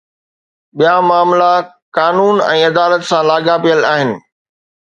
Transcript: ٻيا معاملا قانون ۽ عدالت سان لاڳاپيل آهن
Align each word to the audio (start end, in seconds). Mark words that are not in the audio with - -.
ٻيا 0.77 0.93
معاملا 1.09 1.53
قانون 1.97 2.35
۽ 2.47 2.57
عدالت 2.69 3.01
سان 3.11 3.23
لاڳاپيل 3.33 3.79
آهن 3.95 4.09